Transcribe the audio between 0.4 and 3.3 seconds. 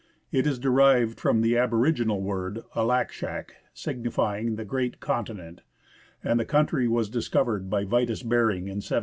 is derived from the aboriginal word" Al ak